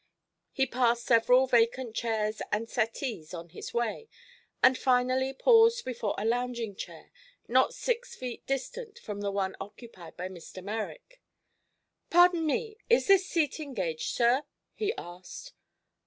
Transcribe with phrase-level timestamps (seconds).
[0.51, 4.09] He passed several vacant chairs and settees on his way
[4.63, 7.11] and finally paused before a lounging chair
[7.47, 10.63] not six feet distant from the one occupied by Mr.
[10.63, 11.21] Merrick.
[12.09, 14.41] "Pardon me; is this seat engaged, sir?"
[14.73, 15.53] he asked.